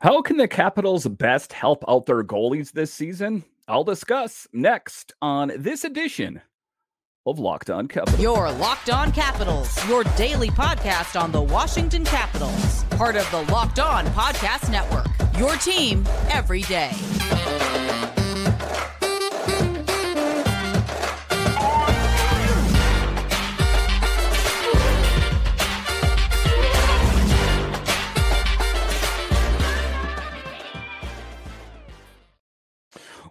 [0.00, 3.44] How can the Capitals best help out their goalies this season?
[3.66, 6.40] I'll discuss next on this edition
[7.26, 8.20] of Locked On Capitals.
[8.20, 13.80] Your Locked On Capitals, your daily podcast on the Washington Capitals, part of the Locked
[13.80, 15.06] On Podcast Network.
[15.36, 16.92] Your team every day.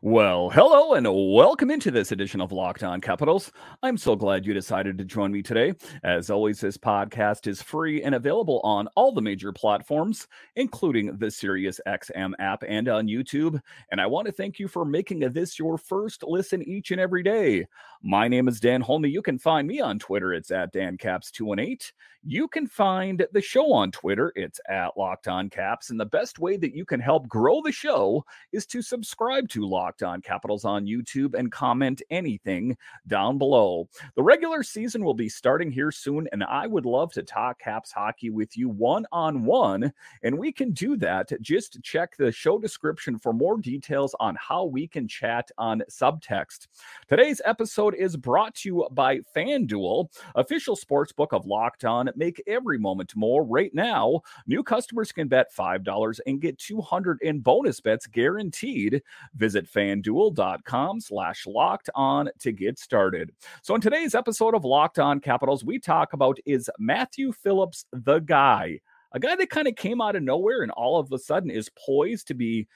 [0.04, 3.52] Well, hello and welcome into this edition of Locked On Capitals.
[3.82, 5.74] I'm so glad you decided to join me today.
[6.04, 11.32] As always, this podcast is free and available on all the major platforms, including the
[11.32, 13.60] Sirius XM app and on YouTube.
[13.92, 17.24] And I want to thank you for making this your first listen each and every
[17.24, 17.66] day.
[18.04, 19.06] My name is Dan Holme.
[19.06, 20.32] You can find me on Twitter.
[20.32, 21.92] It's at DanCaps218.
[22.24, 24.34] You can find the show on Twitter.
[24.36, 25.90] It's at Locked On Caps.
[25.90, 29.66] And the best way that you can help grow the show is to subscribe to
[29.66, 33.88] Locked On Capitals on YouTube and comment anything down below.
[34.16, 37.92] The regular season will be starting here soon, and I would love to talk Caps
[37.92, 39.92] hockey with you one on one.
[40.24, 41.32] And we can do that.
[41.42, 46.68] Just check the show description for more details on how we can chat on subtext.
[47.08, 52.10] Today's episode is brought to you by FanDuel, official sports book of Locked On.
[52.16, 53.44] Make every moment more.
[53.44, 59.02] Right now, new customers can bet $5 and get 200 in bonus bets guaranteed.
[59.36, 63.32] Visit fanduel.com slash locked on to get started.
[63.62, 68.20] So in today's episode of Locked On Capitals, we talk about is Matthew Phillips the
[68.20, 68.80] guy?
[69.14, 71.70] A guy that kind of came out of nowhere and all of a sudden is
[71.86, 72.68] poised to be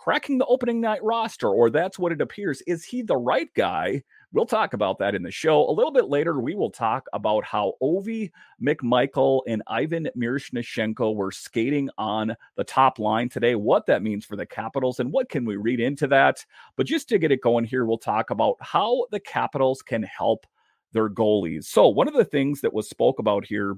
[0.00, 2.62] cracking the opening night roster, or that's what it appears.
[2.62, 4.02] Is he the right guy?
[4.32, 5.68] We'll talk about that in the show.
[5.68, 8.30] A little bit later, we will talk about how Ovi
[8.62, 14.36] McMichael and Ivan Miroshnichenko were skating on the top line today, what that means for
[14.36, 16.46] the Capitals, and what can we read into that.
[16.76, 20.46] But just to get it going here, we'll talk about how the Capitals can help
[20.92, 21.64] their goalies.
[21.64, 23.76] So, one of the things that was spoke about here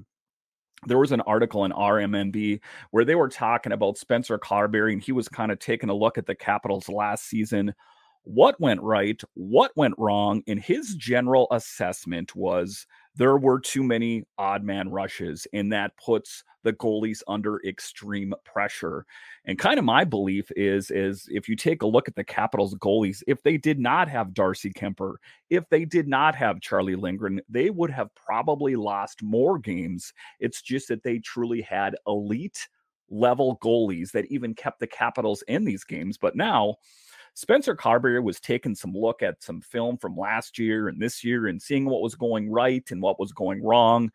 [0.87, 2.59] there was an article in RMNB
[2.91, 6.17] where they were talking about Spencer Carbery, and he was kind of taking a look
[6.17, 7.73] at the Capitals last season.
[8.23, 14.23] What went right, what went wrong, and his general assessment was there were too many
[14.37, 19.05] odd man rushes, and that puts the goalies under extreme pressure.
[19.45, 22.73] And kind of my belief is is if you take a look at the Capitals
[22.75, 25.15] goalies, if they did not have Darcy Kuemper,
[25.49, 30.13] if they did not have Charlie Lindgren, they would have probably lost more games.
[30.39, 32.67] It's just that they truly had elite
[33.09, 36.17] level goalies that even kept the Capitals in these games.
[36.17, 36.77] But now
[37.35, 41.47] Spencer Carbery was taking some look at some film from last year and this year
[41.47, 44.11] and seeing what was going right and what was going wrong.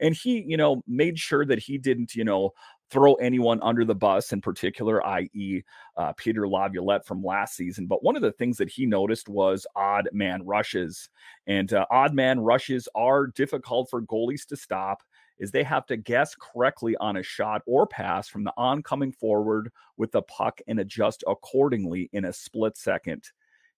[0.00, 2.52] And he, you know, made sure that he didn't, you know,
[2.90, 5.62] throw anyone under the bus in particular, i.e.,
[5.96, 7.86] uh, Peter Laviolette from last season.
[7.86, 11.08] But one of the things that he noticed was odd man rushes.
[11.46, 15.02] And uh, odd man rushes are difficult for goalies to stop
[15.38, 19.70] is they have to guess correctly on a shot or pass from the oncoming forward
[19.96, 23.24] with the puck and adjust accordingly in a split second.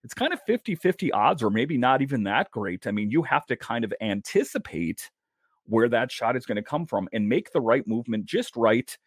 [0.03, 2.87] It's kind of 50 50 odds, or maybe not even that great.
[2.87, 5.09] I mean, you have to kind of anticipate
[5.65, 8.97] where that shot is going to come from and make the right movement just right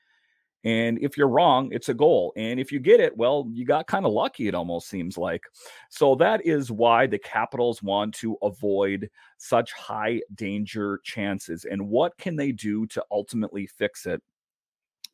[0.64, 2.32] and if you're wrong, it's a goal.
[2.36, 5.42] And if you get it, well, you got kind of lucky, it almost seems like.
[5.90, 11.66] So that is why the Capitals want to avoid such high danger chances.
[11.66, 14.22] And what can they do to ultimately fix it?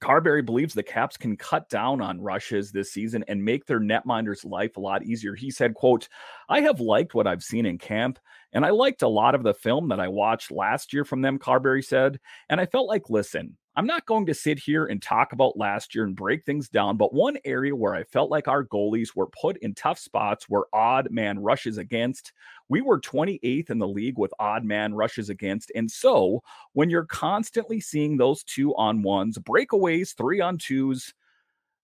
[0.00, 4.44] Carbery believes the Caps can cut down on rushes this season and make their netminder's
[4.46, 5.34] life a lot easier.
[5.34, 6.08] He said, quote,
[6.48, 8.18] I have liked what I've seen in camp,
[8.54, 11.38] and I liked a lot of the film that I watched last year from them,
[11.38, 12.18] Carbery said.
[12.48, 15.94] And I felt like, listen, I'm not going to sit here and talk about last
[15.94, 19.28] year and break things down, but one area where I felt like our goalies were
[19.28, 22.32] put in tough spots were odd man rushes against.
[22.68, 25.70] We were 28th in the league with odd man rushes against.
[25.76, 26.42] And so
[26.72, 31.14] when you're constantly seeing those two on ones, breakaways, three on twos,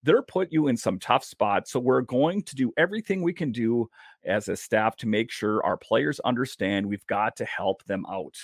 [0.03, 1.71] they're put you in some tough spots.
[1.71, 3.89] So we're going to do everything we can do
[4.25, 8.37] as a staff to make sure our players understand we've got to help them out.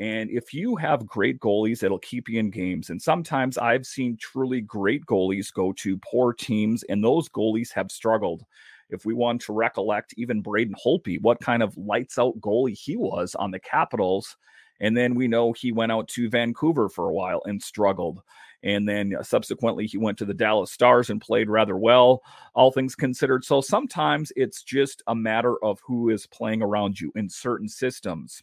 [0.00, 2.88] And if you have great goalies, it'll keep you in games.
[2.88, 7.92] And sometimes I've seen truly great goalies go to poor teams, and those goalies have
[7.92, 8.42] struggled.
[8.88, 12.96] If we want to recollect even Braden Holtby, what kind of lights out goalie he
[12.96, 14.38] was on the Capitals.
[14.80, 18.22] And then we know he went out to Vancouver for a while and struggled.
[18.62, 22.22] And then uh, subsequently, he went to the Dallas Stars and played rather well,
[22.54, 23.44] all things considered.
[23.44, 28.42] So sometimes it's just a matter of who is playing around you in certain systems.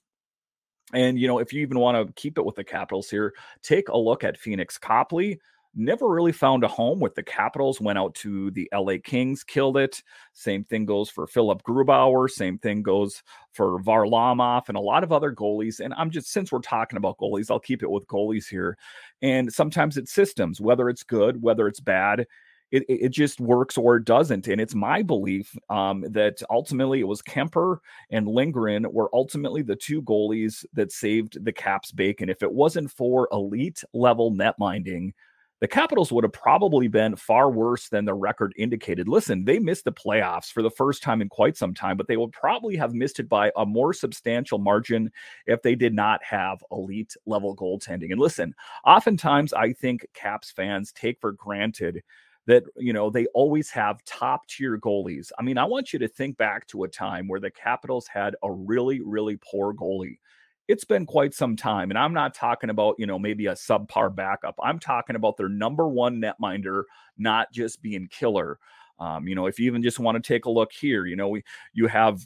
[0.94, 3.89] And, you know, if you even want to keep it with the Capitals here, take
[3.89, 5.39] a look at Pheonix Copley,
[5.75, 7.80] never really found a home with the Capitals.
[7.80, 10.01] Went out to the LA Kings, killed it.
[10.34, 12.30] Same thing goes for Philip Grubauer.
[12.30, 13.22] Same thing goes
[13.54, 15.80] for Varlamov and a lot of other goalies.
[15.80, 18.78] And I'm just, since we're talking about goalies, I'll keep it with goalies here.
[19.22, 22.25] And sometimes it's systems, whether it's good, whether it's bad.
[22.72, 24.48] It, it just works or it doesn't.
[24.48, 27.78] And it's my belief um, that ultimately it was Kuemper
[28.12, 32.30] and Lindgren were ultimately the two goalies that saved the Caps bacon.
[32.30, 35.14] If it wasn't for elite level net minding,
[35.60, 39.08] the Capitals would have probably been far worse than the record indicated.
[39.08, 42.18] Listen, they missed the playoffs for the first time in quite some time, but they
[42.18, 45.12] would probably have missed it by a more substantial margin
[45.48, 48.12] if they did not have elite level goaltending.
[48.12, 48.54] And listen,
[48.86, 52.04] oftentimes I think Caps fans take for granted
[52.48, 55.32] that you know they always have top tier goalies.
[55.38, 58.36] I mean, I want you to think back to a time where the Capitals had
[58.44, 60.18] a really really poor goalie
[60.68, 61.92] it's been quite some time.
[61.92, 64.56] And I'm not talking about, you know, maybe a subpar backup.
[64.62, 66.84] I'm talking about their number one netminder
[67.18, 68.60] not just being killer.
[69.00, 71.30] Um, you know, if you even just want to take a look here, you know,
[71.30, 71.44] we
[71.74, 72.26] you have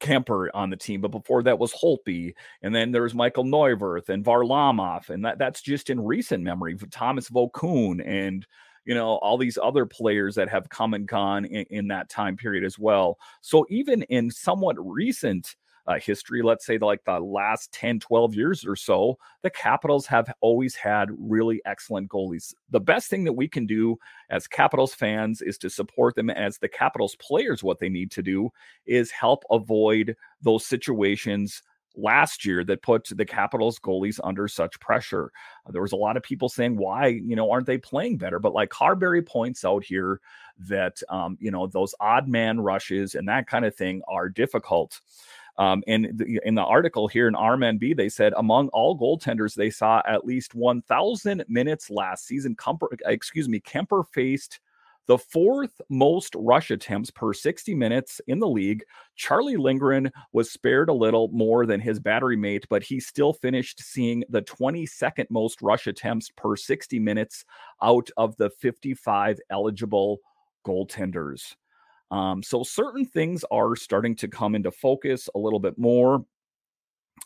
[0.00, 4.24] Kuemper on the team, but before that was Holtby, and then there's Michael Neuvirth and
[4.24, 6.76] Varlamov, and that that's just in recent memory.
[6.90, 8.46] Thomas Vokoun and
[8.88, 12.36] you know all these other players that have come and gone in, in that time
[12.36, 13.18] period as well.
[13.42, 15.54] So even in somewhat recent
[15.86, 20.32] uh, history, let's say like the last 10, 12 years or so, the Capitals have
[20.40, 22.54] always had really excellent goalies.
[22.70, 23.96] The best thing that we can do
[24.30, 27.62] as Capitals fans is to support them as the Capitals players.
[27.62, 28.50] What they need to do
[28.86, 31.62] is help avoid those situations
[31.96, 35.32] last year that put the Capitals goalies under such pressure.
[35.66, 38.38] Uh, there was a lot of people saying, why, you know, aren't they playing better?
[38.38, 40.20] But like Carbery points out here
[40.68, 45.00] that, um, you know, those odd man rushes and that kind of thing are difficult.
[45.58, 49.70] Um, and the, in the article here in RMNB, they said among all goaltenders, they
[49.70, 52.54] saw at least 1,000 minutes last season.
[52.54, 54.60] Kuemper, excuse me, Kuemper faced
[55.08, 58.84] the fourth most rush attempts per 60 minutes in the league.
[59.16, 63.82] Charlie Lindgren was spared a little more than his battery mate, but he still finished
[63.82, 67.44] seeing the 22nd most rush attempts per 60 minutes
[67.82, 70.18] out of the 55 eligible
[70.66, 71.56] goaltenders.
[72.10, 76.24] Um, so certain things are starting to come into focus a little bit more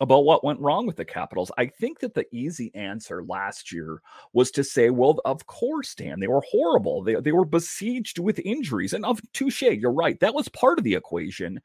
[0.02, 1.52] about what went wrong with the Capitals.
[1.56, 4.02] I think that the easy answer last year
[4.32, 7.02] was to say, well, of course, Dan, they were horrible.
[7.02, 8.94] They, they were besieged with injuries.
[8.94, 10.18] And of touche, you're right.
[10.18, 11.60] That was part of the equation.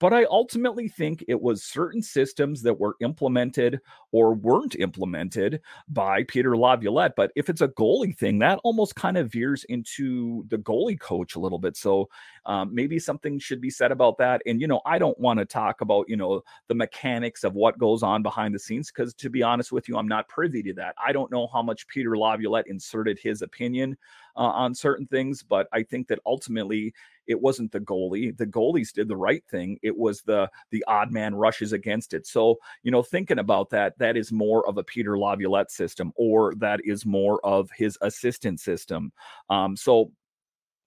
[0.00, 3.80] But I ultimately think it was certain systems that were implemented
[4.10, 7.14] or weren't implemented by Peter Laviolette.
[7.16, 11.36] But if it's a goalie thing, that almost kind of veers into the goalie coach
[11.36, 11.76] a little bit.
[11.76, 12.08] So
[12.46, 14.42] um, maybe something should be said about that.
[14.44, 17.78] And, you know, I don't want to talk about, you know, the mechanics of what
[17.78, 20.72] goes on behind the scenes because to be honest with you, I'm not privy to
[20.74, 20.96] that.
[21.04, 23.96] I don't know how much Peter Laviolette inserted his opinion
[24.36, 26.92] uh, on certain things, but I think that ultimately
[27.26, 28.36] it wasn't the goalie.
[28.36, 29.78] The goalies did the right thing.
[29.82, 32.26] It was the the odd man rushes against it.
[32.26, 36.54] So you know, thinking about that, that is more of a Peter Laviolette system, or
[36.56, 39.12] that is more of his assistant system.
[39.50, 40.12] Um, so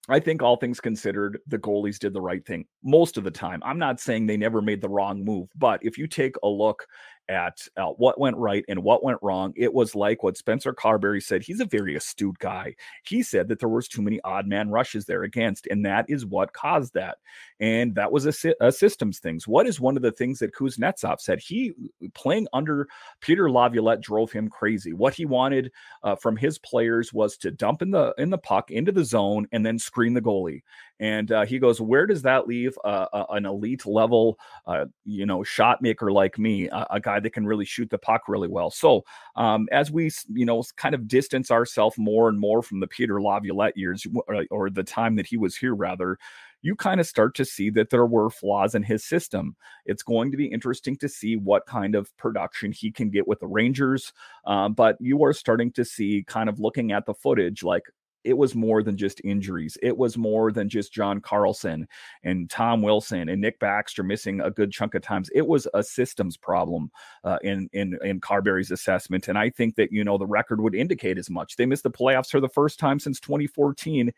[0.07, 3.61] I think all things considered, the goalies did the right thing most of the time.
[3.65, 6.85] I'm not saying they never made the wrong move, but if you take a look
[7.30, 9.54] at uh, what went right and what went wrong.
[9.56, 11.44] It was like what Spencer Carbery said.
[11.44, 12.75] He's a very astute guy.
[13.04, 16.25] He said that there was too many odd man rushes there against, and that is
[16.25, 17.17] what caused that.
[17.60, 19.48] And that was a, a systems things.
[19.48, 21.39] What is one of the things that Kuznetsov said?
[21.39, 21.74] He
[22.13, 22.88] playing under
[23.22, 24.94] Peter Laviolette drove him crazy.
[24.94, 25.72] What he wanted
[26.03, 29.48] uh, from his players was to dump in the in the puck into the zone
[29.51, 30.62] and then screen the goalie.
[30.99, 35.43] And uh, he goes, where does that leave uh, an elite level, uh, you know,
[35.43, 38.71] shot maker like me, a, a, guy that can really shoot the puck really well?
[38.71, 39.03] So
[39.35, 43.21] um, as we, you know, kind of distance ourselves more and more from the Peter
[43.21, 46.17] Laviolette years, or, or the time that he was here, rather,
[46.61, 49.55] you kind of start to see that there were flaws in his system.
[49.85, 53.39] It's going to be interesting to see what kind of production he can get with
[53.39, 54.13] the Rangers.
[54.47, 57.83] Um, but you are starting to see, kind of looking at the footage, like
[58.25, 59.77] it was more than just injuries.
[59.82, 61.88] It was more than just John Carlson
[62.24, 65.29] and Tom Wilson and Nick Backstrom missing a good chunk of times.
[65.34, 66.91] It was a systems problem
[67.24, 70.75] uh, in in in Carbery's assessment, and I think that you know the record would
[70.75, 71.55] indicate as much.
[71.55, 74.12] They missed the playoffs for the first time since 2014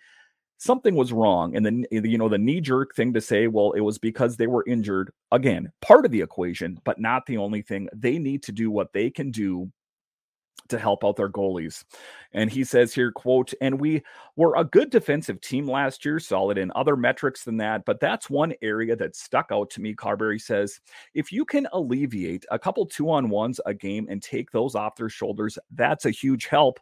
[0.60, 3.82] something was wrong and then you know the knee jerk thing to say well it
[3.82, 7.88] was because they were injured again part of the equation but not the only thing
[7.94, 9.72] they need to do what they can do
[10.70, 11.84] to help out their goalies.
[12.34, 14.04] And he says here, quote, and we
[14.36, 18.30] were a good defensive team last year, solid in other metrics than that, but that's
[18.30, 19.96] one area that stuck out to me.
[19.96, 20.80] Carbery says,
[21.14, 24.96] if you can alleviate a couple two on ones a game and take those off
[24.96, 26.80] their shoulders, that's a huge help.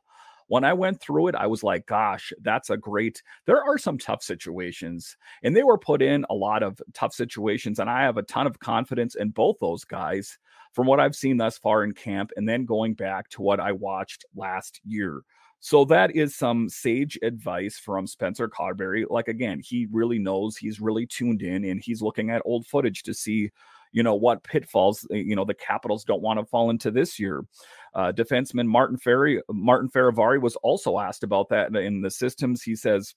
[0.47, 3.23] when I went through it, I was like, gosh, that's a great.
[3.45, 7.79] There are some tough situations, and they were put in a lot of tough situations.
[7.79, 10.37] And I have a ton of confidence in both those guys
[10.75, 13.71] from what I've seen thus far in camp, and then going back to what I
[13.71, 15.21] watched last year.
[15.61, 19.05] So that is some sage advice from Spencer Carbery.
[19.09, 23.03] Like again, he really knows, he's really tuned in, and he's looking at old footage
[23.03, 23.49] to see
[23.93, 27.17] you know what pitfalls eh, you know the Capitals don't want to fall into this
[27.17, 27.45] year.
[27.93, 32.61] Uh, defenseman Martin Ferry Martin Fehervary was also asked about that in the systems.
[32.61, 33.15] He says.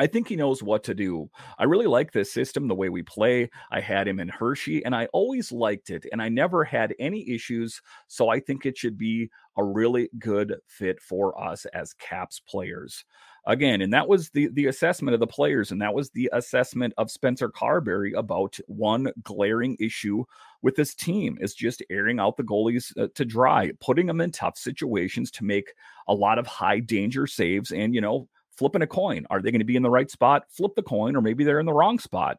[0.00, 1.28] I think he knows what to do.
[1.58, 3.50] I really like this system, the way we play.
[3.70, 7.28] I had him in Hershey and I always liked it and I never had any
[7.28, 7.82] issues.
[8.08, 9.28] So I think it should be
[9.58, 13.04] a really good fit for us as Caps players
[13.46, 16.92] again and that was the the assessment of the players and that was the assessment
[16.98, 20.22] of spencer carbery about one glaring issue
[20.60, 24.30] with this team is just airing out the goalies uh, to dry putting them in
[24.30, 25.72] tough situations to make
[26.08, 28.28] a lot of high danger saves and you know
[28.60, 29.26] flipping a coin.
[29.30, 30.42] Are they going to be in the right spot?
[30.50, 32.36] Flip the coin or maybe they're in the wrong spot.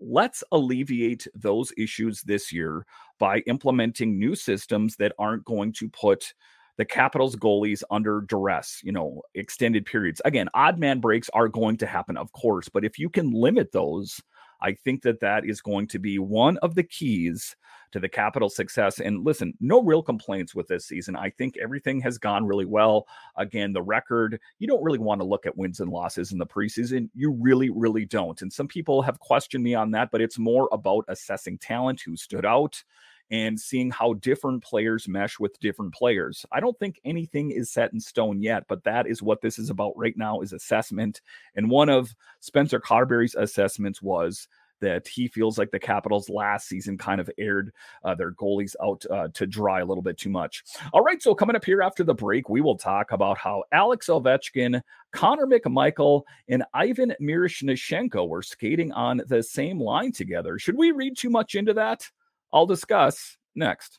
[0.00, 2.84] Let's alleviate those issues this year
[3.20, 6.34] by implementing new systems that aren't going to put
[6.76, 10.20] the Capitals goalies under duress, you know, extended periods.
[10.24, 13.70] Again, odd man breaks are going to happen, of course, but if you can limit
[13.70, 14.20] those,
[14.60, 17.54] I think that that is going to be one of the keys
[17.92, 19.00] to the Capital success.
[19.00, 21.16] And listen, no real complaints with this season.
[21.16, 23.06] I think everything has gone really well.
[23.36, 26.46] Again, the record, you don't really want to look at wins and losses in the
[26.46, 27.08] preseason.
[27.14, 28.40] You really, really don't.
[28.42, 32.16] And some people have questioned me on that, but it's more about assessing talent who
[32.16, 32.82] stood out
[33.30, 36.44] and seeing how different players mesh with different players.
[36.50, 39.70] I don't think anything is set in stone yet, but that is what this is
[39.70, 41.20] about right now is assessment.
[41.54, 44.48] And one of Spencer Carbery's assessments was
[44.80, 47.72] that he feels like the Capitals last season kind of aired
[48.04, 50.64] uh, their goalies out uh, to dry a little bit too much.
[50.92, 54.08] All right, so coming up here after the break, we will talk about how Alex
[54.08, 54.80] Ovechkin,
[55.12, 60.58] Connor McMichael, and Ivan Miroshnichenko were skating on the same line together.
[60.58, 62.08] Should we read too much into that?
[62.52, 63.98] I'll discuss next.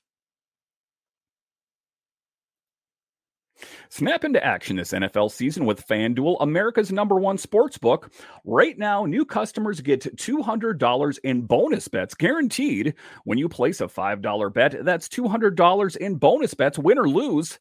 [3.90, 8.12] Snap into action this NFL season with FanDuel, America's number one sports book.
[8.46, 14.54] Right now, new customers get $200 in bonus bets guaranteed when you place a $5
[14.54, 14.84] bet.
[14.84, 17.60] That's $200 in bonus bets, win or lose.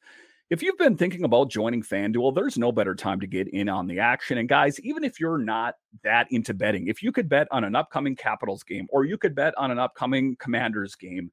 [0.50, 3.87] If you've been thinking about joining FanDuel, there's no better time to get in on
[3.87, 4.37] the action.
[4.38, 7.76] And guys, even if you're not that into betting, if you could bet on an
[7.76, 11.30] upcoming Capitals game or you could bet on an upcoming Commanders game,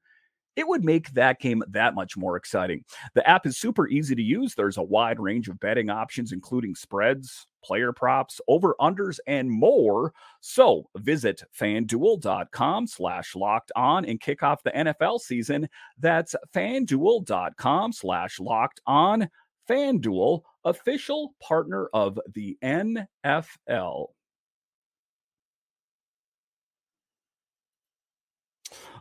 [0.57, 2.83] it would make that game that much more exciting.
[3.13, 4.55] The app is super easy to use.
[4.55, 10.13] There's a wide range of betting options, including spreads, player props, over unders, and more.
[10.41, 15.69] So visit fanduel.com slash locked on and kick off the NFL season.
[15.99, 19.29] That's fanduel.com slash locked on.
[19.69, 24.07] FanDuel, official partner of the NFL.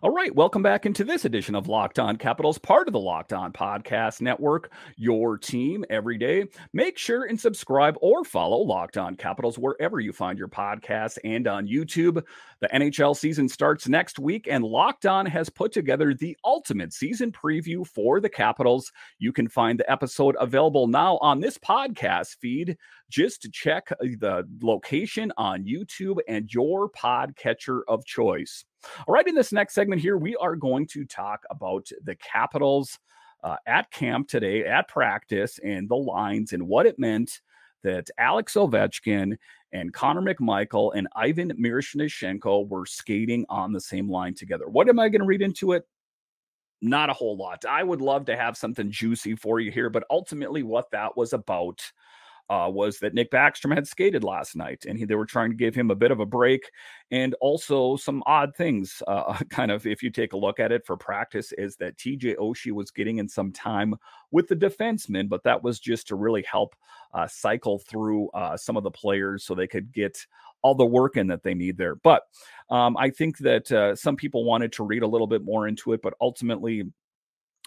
[0.02, 3.32] All right, welcome back into this edition of Locked On Capitals, part of the Locked
[3.32, 6.44] On Podcast Network, your team every day.
[6.74, 11.46] Make sure and subscribe or follow Locked On Capitals wherever you find your podcasts and
[11.46, 12.22] on YouTube.
[12.60, 17.32] The NHL season starts next week, and Locked On has put together the ultimate season
[17.32, 18.92] preview for the Capitals.
[19.18, 22.76] You can find the episode available now on this podcast feed.
[23.08, 28.66] Just check uh, the location on YouTube and your podcatcher of choice.
[29.06, 32.98] All right, in this next segment here, we are going to talk about the Capitals
[33.42, 37.40] uh, at camp today, at practice, and the lines and what it meant
[37.82, 39.36] that Alex Ovechkin
[39.72, 44.68] and Connor McMichael and Ivan Miroshnichenko were skating on the same line together.
[44.68, 45.86] What am I going to read into it?
[46.82, 47.64] Not a whole lot.
[47.64, 51.32] I would love to have something juicy for you here, but ultimately, what that was
[51.32, 51.80] about
[52.48, 55.56] uh, was that Nick Backstrom had skated last night, and he, they were trying to
[55.56, 56.70] give him a bit of a break,
[57.10, 59.02] and also some odd things.
[59.06, 62.36] Uh, kind of, if you take a look at it for practice, is that TJ
[62.36, 63.94] Oshie was getting in some time
[64.30, 66.74] with the defensemen, but that was just to really help
[67.14, 70.18] uh, cycle through uh, some of the players so they could get
[70.62, 71.94] all the work in that they need there.
[71.94, 72.22] But
[72.70, 75.92] um, I think that uh, some people wanted to read a little bit more into
[75.92, 76.84] it, but ultimately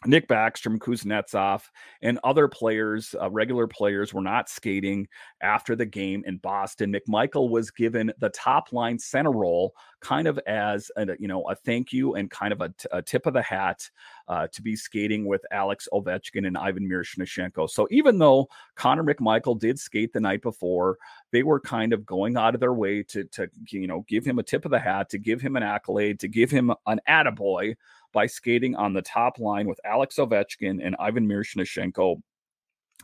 [0.06, 1.64] Nick Backstrom, Kuznetsov,
[2.02, 5.08] and other players, uh, regular players, were not skating
[5.42, 6.94] after the game in Boston.
[6.94, 11.56] McMichael was given the top line center role, kind of as a, you know a
[11.56, 13.90] thank you and kind of a, t- a tip of the hat
[14.30, 17.70] uh, to be skating with Alex Ovechkin and Ivan Miroshnichenko.
[17.70, 20.98] So even though Connor McMichael did skate the night before,
[21.34, 24.40] they were kind of going out of their way to to you know give him
[24.40, 27.76] a tip of the hat, to give him an accolade, to give him an attaboy
[28.14, 32.22] by skating on the top line with Alex Ovechkin and Ivan Miroshnichenko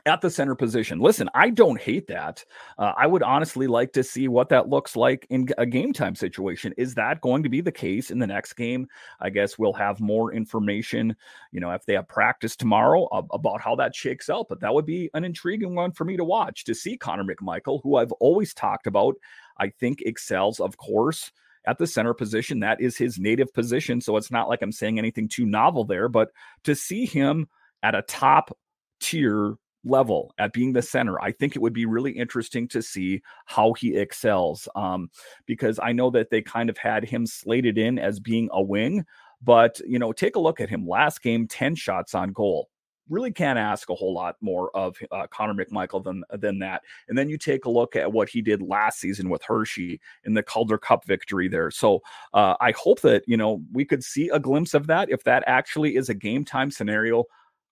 [0.06, 1.00] at the center position.
[1.00, 2.44] Listen, I don't hate that.
[2.78, 6.14] Uh, I would honestly like to see what that looks like in a game time
[6.14, 6.74] situation.
[6.78, 8.88] Is that going to be the case in the next game?
[9.20, 11.16] I guess we'll have more information,
[11.52, 14.46] you know, if they have practice tomorrow uh, about how that shakes out.
[14.48, 17.82] But that would be an intriguing one for me to watch to see Connor McMichael,
[17.82, 19.16] who I've always talked about.
[19.58, 21.32] I think excels, of course,
[21.68, 22.60] at the center position.
[22.60, 24.02] That is his native position.
[24.02, 26.30] So it's not like I'm saying anything too novel there, but
[26.64, 27.48] to see him
[27.84, 28.58] at a top
[29.00, 31.22] tier level at being the center.
[31.22, 35.10] I think it would be really interesting to see how he excels um,
[35.46, 39.06] because I know that they kind of had him slated in as being a wing.
[39.42, 40.88] But, you know, take a look at him.
[40.88, 42.70] Last game, 10 shots on goal.
[43.10, 46.82] Really can't ask a whole lot more of uh, Connor McMichael than than that.
[47.08, 50.34] And then you take a look at what he did last season with Hershey in
[50.34, 51.70] the Calder Cup victory there.
[51.70, 52.02] So
[52.34, 55.44] uh, I hope that you know we could see a glimpse of that if that
[55.46, 57.26] actually is a game time scenario.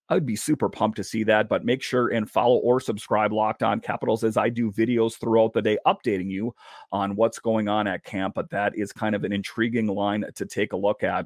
[0.09, 1.49] I would be super pumped to see that.
[1.49, 5.53] But make sure and follow or subscribe Locked On Capitals as I do videos throughout
[5.53, 6.53] the day updating you
[6.91, 8.35] on what's going on at camp.
[8.35, 11.25] But that is kind of an intriguing line to take a look at.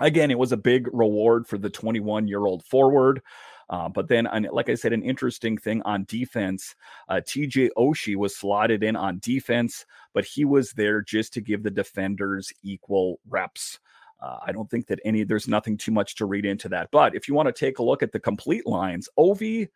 [0.00, 3.22] Again, it was a big reward for the 21 year old forward.
[3.70, 6.74] Uh, but then, like I said, an interesting thing on defense.
[7.08, 11.62] Uh, TJ Oshie was slotted in on defense, but he was there just to give
[11.62, 13.80] the defenders equal reps.
[14.20, 16.90] Uh, I don't think that any, there's nothing too much to read into that.
[16.92, 19.68] But if you want to take a look at the complete lines, Ovi,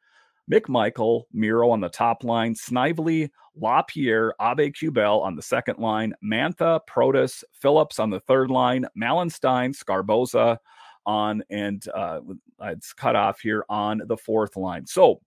[0.50, 7.42] McMichael, Miro on the top line, Snively, LaPierre, Aube-Kubel on the second line, Mantha, Protas,
[7.52, 10.58] Phillips on the third line, Malenstyn, Sgarbossa
[11.06, 12.20] on, and uh,
[12.60, 14.86] it's cut off here on the fourth line.
[14.86, 15.20] So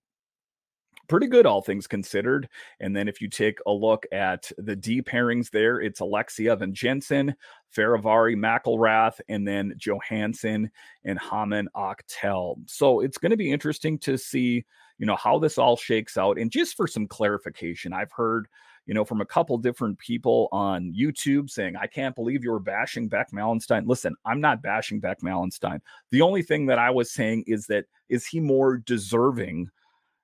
[1.08, 2.48] pretty good, all things considered.
[2.78, 6.72] And then if you take a look at the D pairings there, it's Alexeyev and
[6.72, 7.34] Jensen,
[7.76, 10.70] Fehérváry, McIlrath, and then Johansen
[11.04, 12.58] and Häman Aktell.
[12.66, 14.64] So it's going to be interesting to see,
[15.00, 16.38] you know, how this all shakes out.
[16.38, 18.46] And just for some clarification, I've heard,
[18.84, 22.60] you know, from a couple different people on YouTube saying, I can't believe you were
[22.60, 23.86] bashing Beck Malenstyn.
[23.86, 25.80] Listen, I'm not bashing Beck Malenstyn.
[26.10, 29.70] The only thing that I was saying is that is he more deserving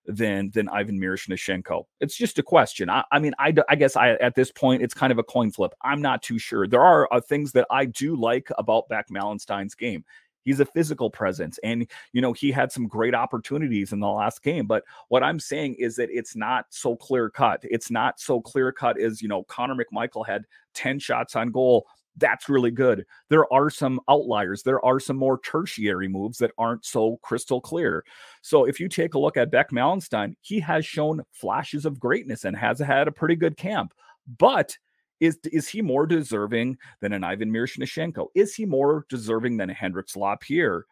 [0.05, 1.85] than than Ivan Miroshnichenko?
[2.01, 2.91] It's just a question.
[2.91, 5.51] I, I mean, I, I guess I at this point it's kind of a coin
[5.51, 5.73] flip.
[5.81, 6.69] I'm not too sure.
[6.69, 10.05] There are uh, things that I do like about Beck Malenstyn's game.
[10.47, 14.43] He's a physical presence, and you know he had some great opportunities in the last
[14.43, 14.67] game.
[14.67, 17.61] But what I'm saying is that it's not so clear cut.
[17.63, 21.87] It's not so clear cut as you know Connor McMichael had 10 shots on goal
[22.17, 23.05] that's really good.
[23.29, 24.63] There are some outliers.
[24.63, 28.05] There are some more tertiary moves that aren't so crystal clear.
[28.43, 32.45] So if you take a look at Beck Malenstyn, he has shown flashes of greatness
[32.45, 33.93] and has had a pretty good camp.
[34.39, 34.77] But
[35.21, 38.29] is is he more deserving than an Ivan Miroshnichenko?
[38.35, 40.87] Is he more deserving than a Hendrix Lapierre?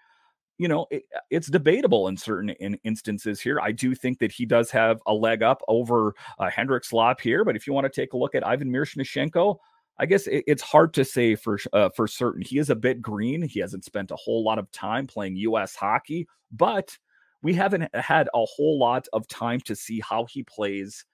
[0.59, 3.61] You know, it, it's debatable in certain in instances here.
[3.61, 7.57] I do think that he does have a leg up over uh, Hendrix Lapierre, but
[7.57, 9.57] if you want to take a look at Ivan Miroshnichenko,
[9.99, 12.43] I guess it, it's hard to say for uh, for certain.
[12.43, 13.43] He is a bit green.
[13.43, 15.75] He hasn't spent a whole lot of time playing U.S.
[15.75, 16.97] hockey, but
[17.43, 21.05] we haven't had a whole lot of time to see how he plays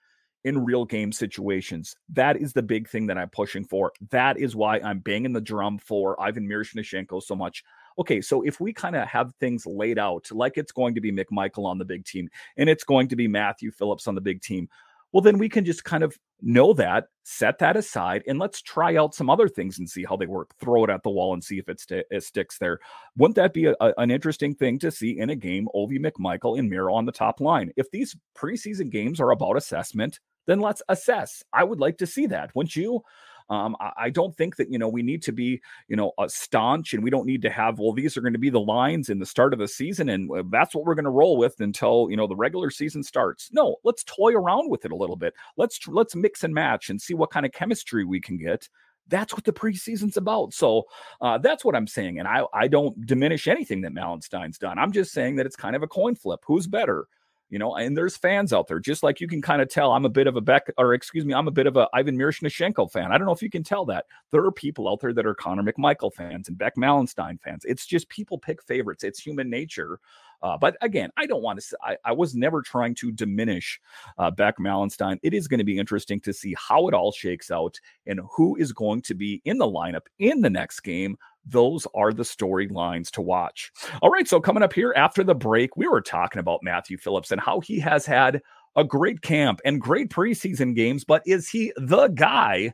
[0.44, 1.96] in real game situations.
[2.08, 3.92] That is the big thing that I'm pushing for.
[4.10, 7.62] That is why I'm banging the drum for Ivan Miroshnichenko so much.
[7.98, 11.12] Okay, so if we kind of have things laid out like it's going to be
[11.12, 14.40] McMichael on the big team and it's going to be Matthew Phillips on the big
[14.40, 14.68] team,
[15.12, 18.96] well, then we can just kind of know that, set that aside, and let's try
[18.96, 20.54] out some other things and see how they work.
[20.60, 22.78] Throw it at the wall and see if it, st- it sticks there.
[23.16, 25.68] Wouldn't that be a, a, an interesting thing to see in a game?
[25.74, 27.72] Ovi McMichael and Miro on the top line.
[27.76, 31.42] If these preseason games are about assessment, then let's assess.
[31.52, 32.54] I would like to see that.
[32.54, 33.02] Wouldn't you?
[33.50, 36.94] Um, I, don't think that you know we need to be you know a staunch,
[36.94, 39.18] and we don't need to have well these are going to be the lines in
[39.18, 42.06] the start of the season, and uh, that's what we're going to roll with until
[42.10, 43.50] you know the regular season starts.
[43.52, 45.34] No, let's toy around with it a little bit.
[45.56, 48.68] Let's let's mix and match and see what kind of chemistry we can get
[49.08, 50.54] that's what the preseason's about.
[50.54, 50.84] So
[51.20, 52.20] uh, that's what I'm saying.
[52.20, 54.78] And I, I don't diminish anything that Malenstyn's done.
[54.78, 56.40] I'm just saying that it's kind of a coin flip.
[56.46, 57.06] Who's better?
[57.50, 60.04] You know, and there's fans out there, just like you can kind of tell I'm
[60.04, 62.90] a bit of a Beck, or excuse me, I'm a bit of a Ivan Miroshnichenko
[62.90, 63.10] fan.
[63.10, 64.06] I don't know if you can tell that.
[64.30, 67.64] There are people out there that are Connor McMichael fans and Beck Malenstyn fans.
[67.64, 69.02] It's just people pick favorites.
[69.02, 69.98] It's human nature.
[70.42, 71.76] Uh, but again, I don't want to.
[71.82, 73.80] I, I was never trying to diminish
[74.16, 75.18] uh, Beck Malenstyn.
[75.22, 78.56] It is going to be interesting to see how it all shakes out and who
[78.56, 83.10] is going to be in the lineup in the next game those are the storylines
[83.12, 83.72] to watch.
[84.02, 87.30] All right, so coming up here after the break, we were talking about Matthew Phillips
[87.30, 88.40] and how he has had
[88.76, 92.72] a great camp and great preseason games, but is he the guy?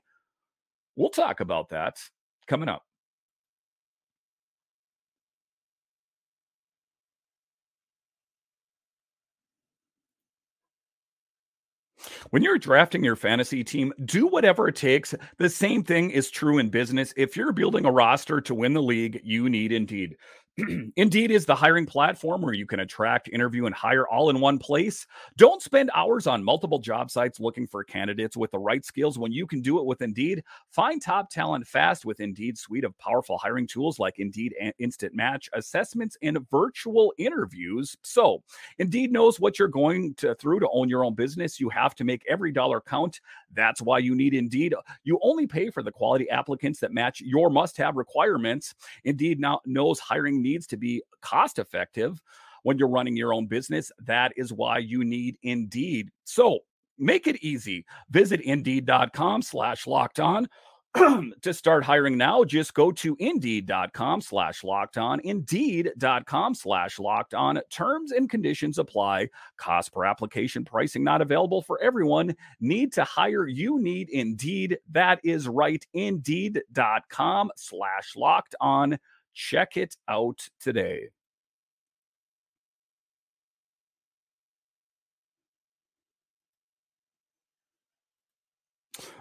[0.96, 1.96] We'll talk about that
[2.46, 2.83] coming up.
[12.30, 15.14] When you're drafting your fantasy team, do whatever it takes.
[15.38, 17.14] The same thing is true in business.
[17.16, 20.16] If you're building a roster to win the league, you need Indeed.
[20.97, 24.59] Indeed is the hiring platform where you can attract, interview, and hire all in one
[24.59, 25.07] place.
[25.37, 29.33] Don't spend hours on multiple job sites looking for candidates with the right skills when
[29.33, 30.42] you can do it with Indeed.
[30.71, 35.51] Find top talent fast with Indeed's suite of powerful hiring tools like Indeed Instant Match,
[35.53, 37.95] assessments, and virtual interviews.
[38.03, 38.42] So,
[38.79, 41.61] Indeed knows what you're going to, through to own your own business.
[41.61, 43.21] You have to make every dollar count.
[43.53, 44.75] That's why you need Indeed.
[45.05, 48.75] You only pay for the quality applicants that match your must have requirements.
[49.05, 52.20] Indeed now knows hiring needs to be cost effective
[52.62, 53.90] when you're running your own business.
[54.00, 56.11] That is why you need Indeed.
[56.24, 56.61] So
[56.98, 57.85] make it easy.
[58.11, 60.48] Visit indeed.com slash locked on
[61.42, 67.61] to start hiring now, just go to indeed.com slash locked on, indeed.com slash locked on.
[67.70, 69.28] Terms and conditions apply.
[69.59, 72.35] Cost per application pricing not available for everyone.
[72.61, 73.46] Need to hire?
[73.46, 74.78] You need Indeed.
[74.90, 75.85] That is right.
[75.92, 78.98] Indeed.com slash locked on.
[79.37, 81.11] Check it out today.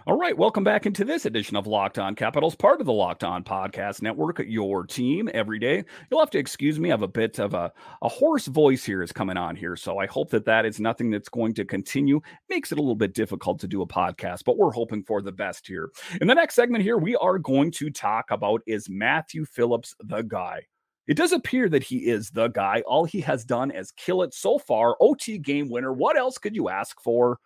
[0.08, 3.24] All right, welcome back into this edition of Locked On Capitals, part of the Locked
[3.24, 5.82] On Podcast Network, your team every day.
[6.08, 9.02] You'll have to excuse me, I have a bit of a, a hoarse voice here
[9.02, 12.20] is coming on here, so I hope that that is nothing that's going to continue.
[12.48, 15.32] Makes it a little bit difficult to do a podcast, but we're hoping for the
[15.32, 15.90] best here.
[16.20, 20.22] In the next segment here, we are going to talk about is Matthew Phillips the
[20.22, 20.62] guy?
[21.08, 22.84] It does appear that he is the guy.
[22.86, 24.96] All he has done is kill it so far.
[25.00, 25.92] OT game winner.
[25.92, 27.40] What else could you ask for?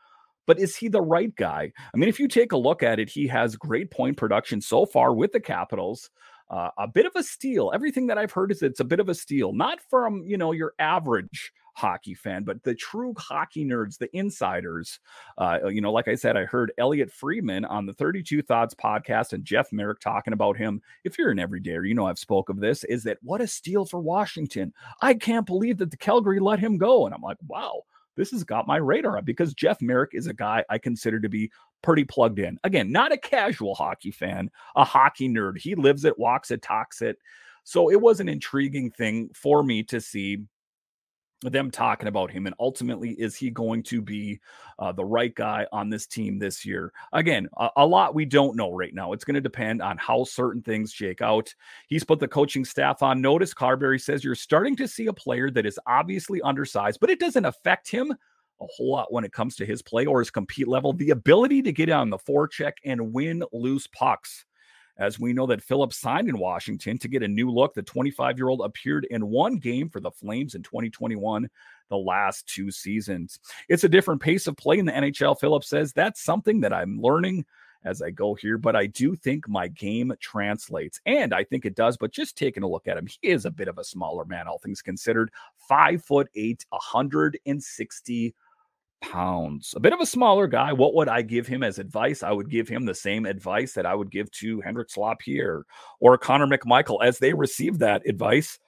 [0.50, 1.72] But is he the right guy?
[1.94, 4.84] I mean, if you take a look at it, he has great point production so
[4.84, 6.10] far with the Capitals.
[6.50, 7.70] Uh, a bit of a steal.
[7.72, 10.50] Everything that I've heard is it's a bit of a steal, not from you know
[10.50, 14.98] your average hockey fan, but the true hockey nerds, the insiders.
[15.38, 19.32] Uh, you know, like I said, I heard Elliotte Friedman on the 32 Thoughts podcast
[19.32, 20.82] and Jeff Marek talking about him.
[21.04, 22.82] If you're an everydayer, you know I've spoke of this.
[22.82, 24.72] Is that what a steal for Washington?
[25.00, 27.84] I can't believe that the Calgary let him go, and I'm like, wow
[28.16, 31.28] this has got my radar up because Jeff Marek is a guy I consider to
[31.28, 31.50] be
[31.82, 32.58] pretty plugged in.
[32.64, 35.58] Again, not a casual hockey fan, a hockey nerd.
[35.58, 37.16] He lives it, walks it, talks it.
[37.64, 40.38] So it was an intriguing thing for me to see
[41.42, 44.38] them talking about him and ultimately is he going to be
[44.78, 46.92] uh, the right guy on this team this year?
[47.12, 49.12] Again a, a lot we don't know right now.
[49.12, 51.54] It's going to depend on how certain things shake out.
[51.88, 53.54] He's put the coaching staff on notice.
[53.54, 57.44] Carbery says you're starting to see a player that is obviously undersized but it doesn't
[57.44, 58.12] affect him
[58.60, 60.92] a whole lot when it comes to his play or his compete level.
[60.92, 64.44] The ability to get on the forecheck and win loose pucks
[65.00, 67.74] as we know that Phillips signed in Washington to get a new look.
[67.74, 71.48] The 25 year old appeared in one game for the Flames in 2021,
[71.88, 73.40] the last two seasons.
[73.68, 75.40] It's a different pace of play in the NHL.
[75.40, 77.46] Phillips says that's something that I'm learning
[77.82, 81.00] as I go here, but I do think my game translates.
[81.06, 81.96] And I think it does.
[81.96, 84.46] But just taking a look at him, he is a bit of a smaller man,
[84.46, 85.30] all things considered.
[85.66, 88.34] Five foot eight, 160
[89.00, 89.74] pounds.
[89.76, 90.72] A bit of a smaller guy.
[90.72, 92.22] What would I give him as advice?
[92.22, 95.64] I would give him the same advice that I would give to Hendrik Lapierre
[96.00, 98.58] or Connor McMichael as they received that advice.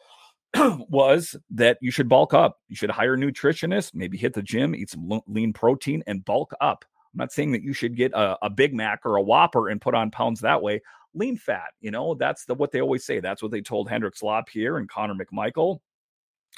[0.89, 2.59] was that you should bulk up.
[2.69, 6.53] You should hire a nutritionist, maybe hit the gym, eat some lean protein, and bulk
[6.61, 6.85] up.
[7.13, 9.81] I'm not saying that you should get a, a Big Mac or a Whopper and
[9.81, 10.81] put on pounds that way.
[11.15, 13.21] Lean fat, you know, that's the what they always say.
[13.21, 15.79] That's what they told Hendrik Lapierre and Connor McMichael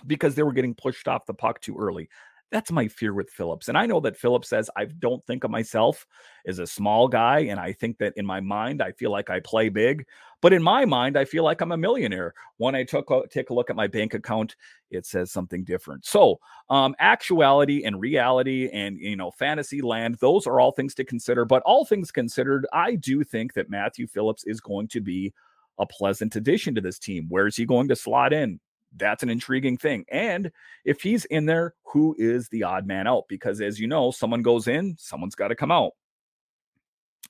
[0.06, 2.08] because they were getting pushed off the puck too early.
[2.50, 3.68] That's my fear with Phillips.
[3.68, 6.07] And I know that Phillips says I don't think of myself
[6.46, 7.40] as a small guy.
[7.40, 10.07] And I think that in my mind, I feel like I play big.
[10.40, 12.33] But in my mind, I feel like I'm a millionaire.
[12.59, 14.54] When I took a, take a look at my bank account,
[14.90, 16.04] it says something different.
[16.04, 16.38] So,
[16.70, 21.44] um, actuality and reality and you know fantasy land, those are all things to consider.
[21.44, 25.33] But all things considered, I do think that Matthew Phillips is going to be
[25.78, 27.26] a pleasant addition to this team.
[27.28, 28.61] Where is he going to slot in?
[28.96, 30.04] That's an intriguing thing.
[30.11, 30.50] And
[30.85, 33.24] if he's in there, who is the odd man out?
[33.28, 35.92] Because as you know, someone goes in, someone's got to come out.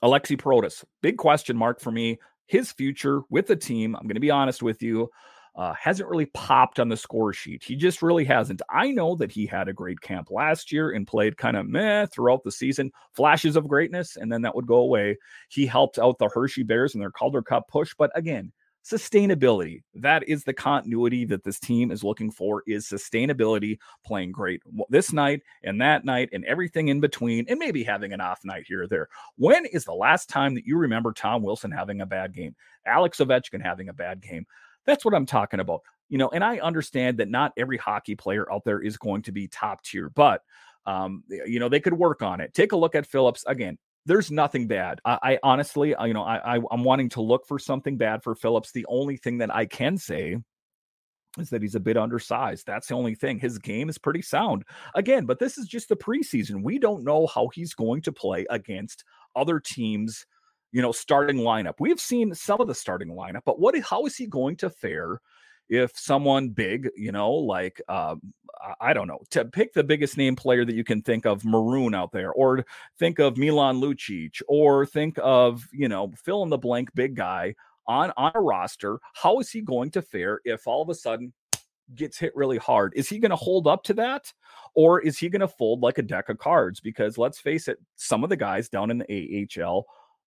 [0.03, 2.19] Alexi Protas, big question mark for me.
[2.47, 5.09] His future with the team, I'm going to be honest with you,
[5.57, 7.63] uh, hasn't really popped on the score sheet.
[7.63, 8.61] He just really hasn't.
[8.69, 12.07] I know that he had a great camp last year and played kind of meh
[12.07, 15.17] throughout the season, flashes of greatness, and then that would go away.
[15.49, 18.53] He helped out the Hershey Bears in their Calder Cup push, but again,
[18.85, 19.83] sustainability.
[19.95, 25.13] That is the continuity that this team is looking for is sustainability playing great this
[25.13, 28.83] night and that night and everything in between and maybe having an off night here
[28.83, 29.09] or there.
[29.37, 32.55] When is the last time that you remember tom wilson having a bad game?
[32.87, 34.47] Alex ovechkin having a bad game?
[34.85, 35.81] That's what i'm talking about.
[36.11, 39.33] You know and i understand that not every hockey player out there is going to
[39.33, 40.43] be top tier but
[40.87, 42.53] Um, you know, they could work on it.
[42.53, 43.45] Take a look at Phillips.
[43.47, 43.79] Again.
[44.07, 45.01] There's nothing bad.
[45.05, 48.35] I, I honestly, you know, I, I I'm wanting to look for something bad for
[48.35, 48.73] Phillips.
[48.73, 50.37] The only thing that I can say
[51.39, 52.67] is that he's a bit undersized.
[52.67, 53.39] That's the only thing.
[53.39, 54.65] His game is pretty sound.
[54.95, 56.63] Again, but this is just the preseason.
[56.63, 60.27] We don't know how he's going to play against other teams,
[60.73, 61.75] you know, starting lineup.
[61.81, 65.21] We've seen some of the starting lineup, but what how is he going to fare
[65.69, 68.17] if someone big, you know, like uh,
[68.81, 71.95] I don't know, to pick the biggest name player that you can think of, Maroon
[71.95, 72.65] out there, or
[72.99, 77.55] think of Milan Lucic, or think of, you know, fill in the blank big guy
[77.87, 81.33] on on a roster, how is he going to fare if all of a sudden
[81.95, 82.93] gets hit really hard?
[82.97, 84.33] Is he going to hold up to that?
[84.75, 86.81] Or is he going to fold like a deck of cards?
[86.81, 89.87] Because let's face it, some of the guys down in the AHL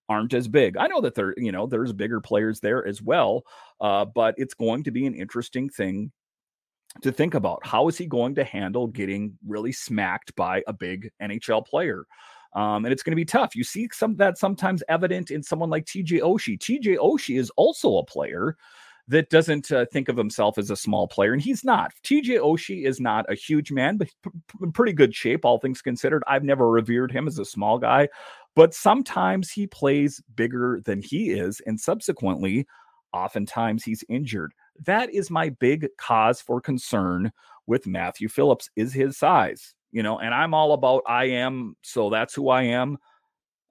[0.09, 0.77] aren't as big.
[0.77, 3.43] I know that there, you know, there's bigger players there as well,
[3.81, 6.11] uh, but it's going to be an interesting thing
[7.01, 7.65] to think about.
[7.65, 12.05] How is he going to handle getting really smacked by a big NHL player?
[12.53, 13.55] Um, and it's going to be tough.
[13.55, 16.57] You see some that sometimes evident in someone like TJ Oshie.
[16.57, 18.55] TJ Oshie is also a player
[19.09, 21.93] that doesn't uh, think of himself as a small player, and he's not.
[22.03, 26.23] TJ Oshie is not a huge man, but p- pretty good shape, all things considered.
[26.27, 28.09] I've never revered him as a small guy,
[28.57, 32.67] but sometimes he plays bigger than he is, and subsequently,
[33.13, 34.53] oftentimes he's injured.
[34.85, 37.31] That is my big cause for concern
[37.67, 42.09] with Matthew Phillips is his size you know, and I'm all about I am, so
[42.09, 42.97] that's who I am.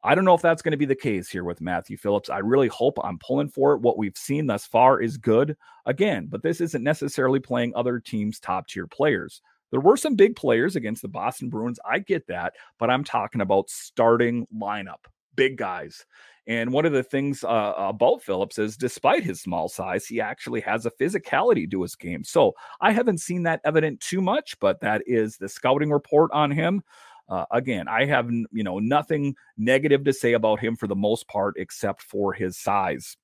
[0.02, 2.30] I don't know if that's going to be the case here with Matthew Phillips.
[2.30, 3.80] I really hope I'm pulling for it.
[3.80, 5.56] What we've seen thus far is good.
[5.84, 9.42] Again, but this isn't necessarily playing other teams' top tier players.
[9.70, 11.78] There were some big players against the Boston Bruins.
[11.88, 16.04] I get that, but I'm talking about starting lineup, big guys.
[16.48, 20.60] And one of the things uh, about Phillips is, despite his small size, he actually
[20.60, 22.22] has a physicality to his game.
[22.22, 26.52] So I haven't seen that evident too much, but that is the scouting report on
[26.52, 26.82] him.
[27.28, 31.26] Uh, again, I have you know nothing negative to say about him for the most
[31.26, 33.16] part, except for his size.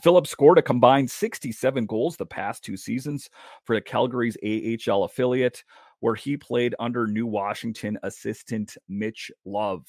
[0.00, 3.28] Phillips scored a combined 67 goals the past two seasons
[3.64, 5.62] for the Calgary's AHL affiliate,
[6.00, 9.86] where he played under New Washington assistant Mitch Love.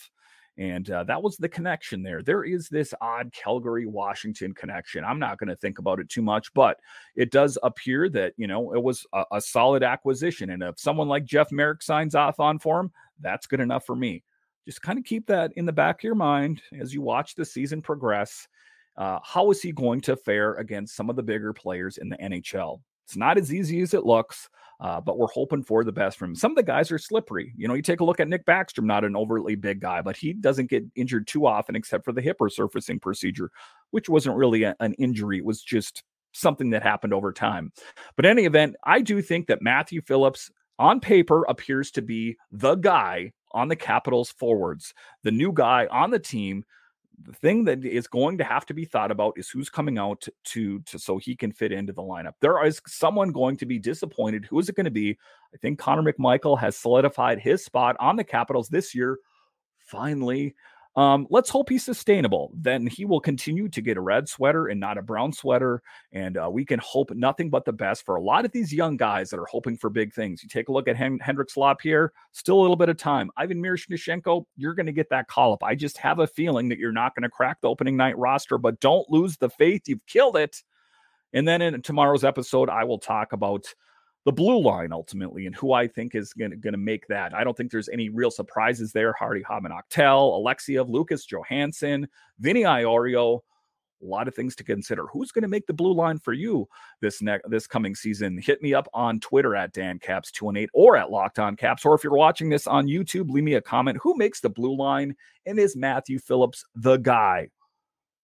[0.58, 2.22] And uh, that was the connection there.
[2.22, 5.04] There is this odd Calgary Washington connection.
[5.04, 6.80] I'm not going to think about it too much, but
[7.16, 10.52] it does appear that, you know, it was a, a solid acquisition.
[10.52, 13.96] And if someone like Jeff Marek signs off on for him, that's good enough for
[13.96, 14.24] me.
[14.66, 17.46] Just kind of keep that in the back of your mind as you watch the
[17.46, 18.48] season progress.
[18.98, 22.18] Uh, how is he going to fare against some of the bigger players in the
[22.18, 22.82] NHL?
[23.06, 24.50] It's not as easy as it looks.
[24.80, 26.36] Uh, but we're hoping for the best from him.
[26.36, 27.54] Some of the guys are slippery.
[27.56, 30.18] You know, you take a look at Nick Backstrom, not an overtly big guy, but
[30.18, 33.50] he doesn't get injured too often except for the hip resurfacing procedure,
[33.92, 35.38] which wasn't really a, an injury.
[35.38, 36.04] It was just
[36.34, 37.72] something that happened over time.
[38.18, 42.36] But in any event, I do think that Matthew Phillips on paper appears to be
[42.52, 46.66] the guy on the Capitals forwards, the new guy on the team
[47.22, 50.28] the thing that is going to have to be thought about is who's coming out
[50.46, 52.34] to, to so he can fit into the lineup.
[52.42, 54.46] There is someone going to be disappointed.
[54.46, 55.18] Who is it going to be?
[55.54, 59.20] I think Connor McMichael has solidified his spot on the Capitals this year.
[59.78, 60.56] Finally,
[60.96, 62.52] um, let's hope he's sustainable.
[62.54, 65.82] Then he will continue to get a red sweater and not a brown sweater.
[66.12, 68.96] And uh, we can hope nothing but the best for a lot of these young
[68.96, 70.44] guys that are hoping for big things.
[70.44, 73.32] You take a look at Hen- Hendrix Lapierre, still a little bit of time.
[73.38, 75.64] Ivan Miroshnichenko, you're going to get that call up.
[75.64, 78.60] I just have a feeling that you're not going to crack the opening night roster,
[78.60, 79.84] but don't lose the faith.
[79.88, 80.62] You've killed it.
[81.34, 83.66] And then in tomorrow's episode, I will talk about
[84.26, 87.34] the blue line ultimately and who I think is going to make that.
[87.34, 89.14] I don't think there's any real surprises there.
[89.14, 92.08] Hardy Häman-Aktell, Alexeyev, Lucas Johansen,
[92.40, 93.40] Vinny Iorio.
[94.02, 95.06] A lot of things to consider.
[95.14, 96.68] Who's going to make the blue line for you
[97.02, 98.38] this next this coming season?
[98.38, 101.86] Hit me up on Twitter at DanCaps218 or at Locked On Caps.
[101.86, 103.98] Or if you're watching this on YouTube, leave me a comment.
[104.02, 105.16] Who makes the blue line?
[105.46, 107.50] And is Matthew Phillips the guy?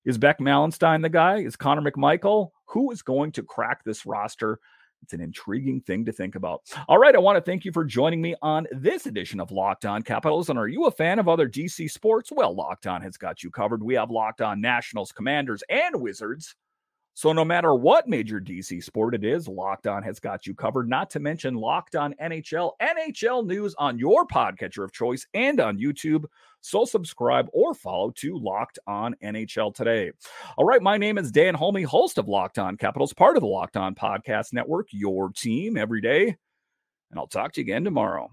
[0.04, 1.38] Is Beck Malenstyn the guy?
[1.38, 2.50] Is Connor McMichael?
[2.66, 4.60] Who is going to crack this roster?
[5.02, 6.62] It's an intriguing thing to think about.
[6.88, 9.86] All right, I want to thank you for joining me on this edition of Locked
[9.86, 10.50] On Capitals.
[10.50, 12.32] And are you a fan of other DC sports?
[12.32, 13.84] Well, Locked On has got you covered.
[13.84, 16.56] We have Locked On Nationals, Commanders, and Wizards.
[17.14, 20.90] So no matter what major DC sport it is, Locked On has got you covered.
[20.90, 25.78] Not to mention Locked On NHL, NHL news on your podcatcher of choice and on
[25.78, 26.26] YouTube.
[26.62, 30.12] So subscribe or follow to Locked On NHL today.
[30.58, 33.48] All right, my name is Dan Holme, host of Locked On Capitals, part of the
[33.48, 36.28] Locked On Podcast Network, your team every day.
[37.12, 38.32] And I'll talk to you again tomorrow.